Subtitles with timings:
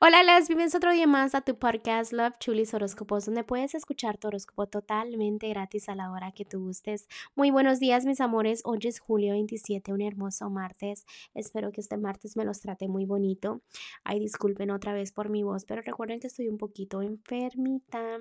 [0.00, 4.16] Hola, las bienvenidos otro día más a tu podcast Love Chulis Horóscopos, donde puedes escuchar
[4.16, 7.08] tu horóscopo totalmente gratis a la hora que tú gustes.
[7.34, 8.62] Muy buenos días, mis amores.
[8.64, 11.04] Hoy es julio 27, un hermoso martes.
[11.34, 13.60] Espero que este martes me los trate muy bonito.
[14.04, 18.20] Ay, disculpen otra vez por mi voz, pero recuerden que estoy un poquito enfermita.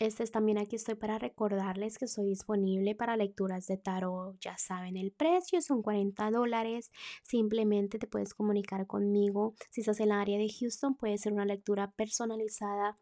[0.00, 4.38] Este es también aquí estoy para recordarles que soy disponible para lecturas de tarot.
[4.40, 6.92] Ya saben, el precio son 40 dólares.
[7.24, 9.54] Simplemente te puedes comunicar conmigo.
[9.70, 12.96] Si estás en el área de Houston, puede ser una lectura personalizada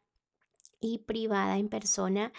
[0.80, 2.32] y privada en persona.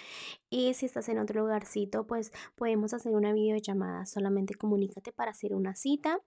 [0.49, 4.07] Y si estás en otro lugarcito, pues podemos hacer una videollamada.
[4.07, 6.19] Solamente comunícate para hacer una cita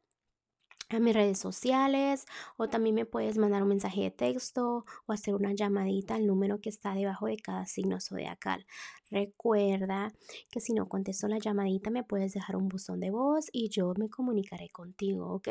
[0.97, 2.27] a mis redes sociales
[2.57, 6.61] o también me puedes mandar un mensaje de texto o hacer una llamadita al número
[6.61, 8.67] que está debajo de cada signo zodiacal.
[9.11, 10.13] Recuerda
[10.51, 13.93] que si no contesto la llamadita me puedes dejar un buzón de voz y yo
[13.97, 15.49] me comunicaré contigo, ¿ok?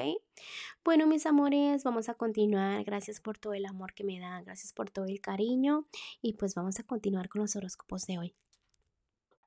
[0.84, 2.84] Bueno, mis amores, vamos a continuar.
[2.84, 5.86] Gracias por todo el amor que me dan, gracias por todo el cariño
[6.22, 8.36] y pues vamos a continuar con los horóscopos de hoy.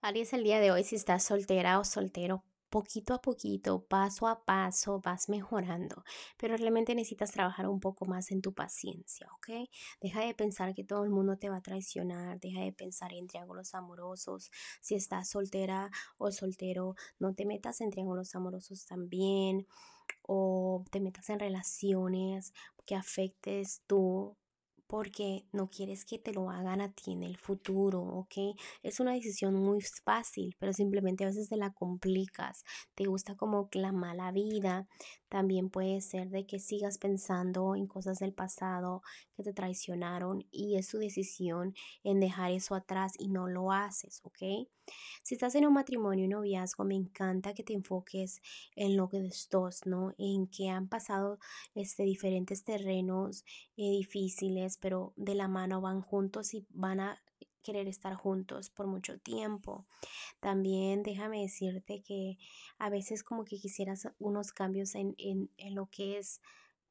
[0.03, 2.43] Aries, el día de hoy, si estás soltera o soltero,
[2.73, 6.05] poquito a poquito, paso a paso, vas mejorando,
[6.39, 9.69] pero realmente necesitas trabajar un poco más en tu paciencia, ¿ok?
[10.01, 13.29] Deja de pensar que todo el mundo te va a traicionar, deja de pensar en
[13.29, 14.51] triángulos amorosos,
[14.81, 19.67] si estás soltera o soltero, no te metas en triángulos amorosos también
[20.23, 22.55] o te metas en relaciones
[22.87, 24.37] que afectes tú
[24.93, 28.55] porque no quieres que te lo hagan a ti en el futuro, ¿ok?
[28.83, 32.63] Es una decisión muy fácil, pero simplemente a veces te la complicas,
[32.95, 34.87] te gusta como la mala vida,
[35.33, 39.01] también puede ser de que sigas pensando en cosas del pasado
[39.35, 44.21] que te traicionaron y es tu decisión en dejar eso atrás y no lo haces,
[44.25, 44.69] ¿ok?
[45.23, 48.43] Si estás en un matrimonio y noviazgo, me encanta que te enfoques
[48.77, 50.13] en lo que de estos, ¿no?
[50.19, 51.39] En que han pasado
[51.75, 57.23] este, diferentes terrenos difíciles, pero de la mano van juntos y van a
[57.63, 59.87] querer estar juntos por mucho tiempo.
[60.41, 62.39] También déjame decirte que
[62.79, 66.41] a veces como que quisieras unos cambios en, en, en lo que es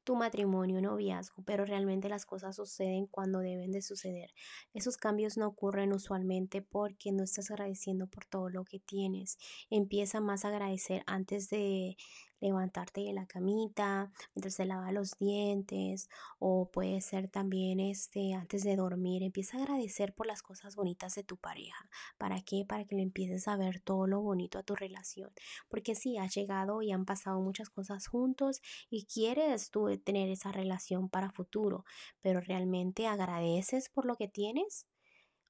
[0.04, 4.32] tu matrimonio, noviazgo, pero realmente las cosas suceden cuando deben de suceder.
[4.74, 9.38] Esos cambios no ocurren usualmente porque no estás agradeciendo por todo lo que tienes.
[9.70, 11.96] Empieza más a agradecer antes de
[12.42, 18.64] levantarte de la camita, mientras se lava los dientes o puede ser también este antes
[18.64, 21.88] de dormir, empieza a agradecer por las cosas bonitas de tu pareja.
[22.18, 22.64] ¿Para qué?
[22.68, 25.30] Para que le empieces a ver todo lo bonito a tu relación.
[25.68, 28.60] Porque si has llegado y han pasado muchas cosas juntos
[28.90, 31.84] y quieres tú tener esa relación para futuro,
[32.20, 34.86] pero realmente agradeces por lo que tienes.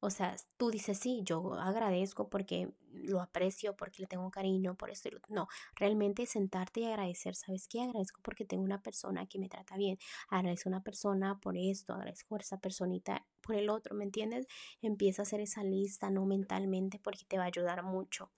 [0.04, 4.90] O sea, tú dices, sí, yo agradezco porque lo aprecio, porque le tengo cariño, por
[4.90, 5.08] esto.
[5.28, 5.46] No,
[5.76, 7.36] realmente sentarte y agradecer.
[7.36, 7.82] ¿Sabes qué?
[7.82, 9.98] Agradezco porque tengo una persona que me trata bien.
[10.28, 14.48] Agradezco a una persona por esto, agradezco por esa personita, por el otro, ¿me entiendes?
[14.80, 18.32] Empieza a hacer esa lista, no mentalmente, porque te va a ayudar mucho.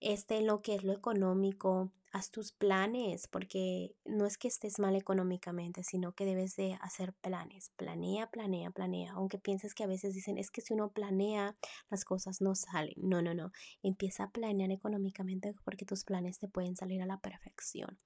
[0.00, 4.96] Este, lo que es lo económico, haz tus planes, porque no es que estés mal
[4.96, 7.72] económicamente, sino que debes de hacer planes.
[7.76, 9.12] Planea, planea, planea.
[9.12, 11.56] Aunque pienses que a veces dicen, es que si uno planea,
[11.90, 12.94] las cosas no salen.
[12.96, 13.52] No, no, no.
[13.82, 17.98] Empieza a planear económicamente porque tus planes te pueden salir a la perfección.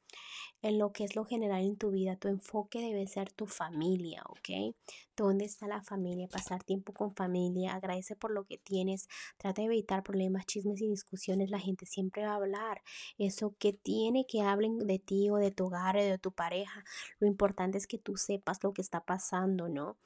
[0.60, 4.22] En lo que es lo general en tu vida, tu enfoque debe ser tu familia,
[4.28, 4.76] ¿ok?
[5.16, 6.28] ¿Dónde está la familia?
[6.28, 9.08] Pasar tiempo con familia, agradece por lo que tienes,
[9.38, 11.50] trata de evitar problemas, chismes y discusiones.
[11.50, 12.82] La gente siempre va a hablar.
[13.19, 16.32] Eso que tienes tiene que hablen de ti o de tu hogar o de tu
[16.32, 16.82] pareja.
[17.19, 19.98] Lo importante es que tú sepas lo que está pasando, ¿no?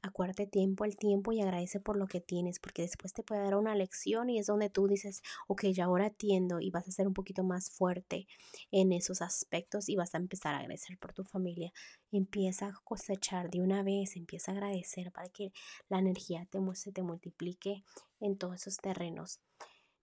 [0.00, 3.56] Acuérdate tiempo al tiempo y agradece por lo que tienes, porque después te puede dar
[3.56, 7.06] una lección y es donde tú dices, ok, ya ahora atiendo y vas a ser
[7.06, 8.26] un poquito más fuerte
[8.70, 11.70] en esos aspectos y vas a empezar a agradecer por tu familia.
[12.10, 15.52] Empieza a cosechar de una vez, empieza a agradecer para que
[15.90, 17.84] la energía te, se te multiplique
[18.20, 19.40] en todos esos terrenos.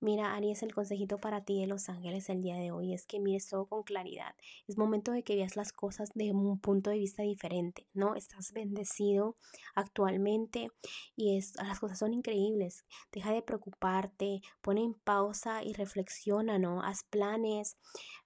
[0.01, 3.19] Mira, Aries, el consejito para ti de Los Ángeles el día de hoy es que
[3.19, 4.35] mires todo con claridad.
[4.67, 8.15] Es momento de que veas las cosas de un punto de vista diferente, ¿no?
[8.15, 9.37] Estás bendecido
[9.73, 10.69] actualmente
[11.15, 12.85] y es, las cosas son increíbles.
[13.11, 16.83] Deja de preocuparte, pone en pausa y reflexiona, ¿no?
[16.83, 17.77] Haz planes.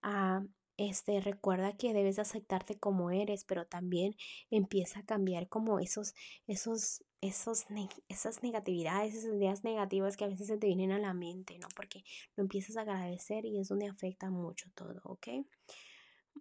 [0.01, 0.43] Ah,
[0.77, 4.15] este, recuerda que debes aceptarte como eres, pero también
[4.49, 6.13] empieza a cambiar como esos,
[6.47, 7.65] esos esos,
[8.07, 11.67] esas negatividades, esas ideas negativas que a veces se te vienen a la mente, ¿no?
[11.75, 12.03] Porque
[12.37, 15.27] no empiezas a agradecer y es donde afecta mucho todo, ¿ok?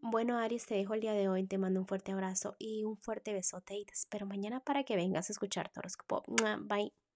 [0.01, 2.97] Bueno, Aries, te dejo el día de hoy, te mando un fuerte abrazo y un
[2.97, 6.23] fuerte besote y te espero mañana para que vengas a escuchar tu horóscopo.
[6.67, 7.08] Bye.